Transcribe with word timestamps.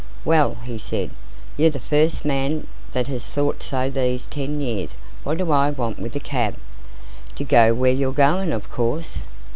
"Well," 0.25 0.57
he 0.63 0.79
said, 0.79 1.11
"you're 1.57 1.69
the 1.69 1.77
first 1.79 2.25
man 2.25 2.65
that 2.93 3.05
has 3.05 3.29
thought 3.29 3.61
so 3.61 3.87
these 3.87 4.25
ten 4.25 4.59
years. 4.59 4.95
What 5.23 5.37
do 5.37 5.51
I 5.51 5.69
want 5.69 5.99
with 5.99 6.15
a 6.15 6.19
cab?" 6.19 6.55
"To 7.35 7.43
go 7.43 7.71
where 7.75 7.93
you're 7.93 8.11
going, 8.11 8.51
of 8.51 8.67
course." 8.71 9.25